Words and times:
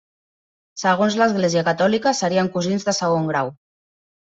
Segons 0.83 1.17
l'Església 1.19 1.63
Catòlica, 1.69 2.15
serien 2.23 2.51
cosins 2.59 2.91
de 2.91 2.97
segon 3.03 3.31
grau. 3.35 3.55